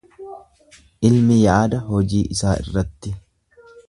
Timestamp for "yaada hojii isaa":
1.43-2.57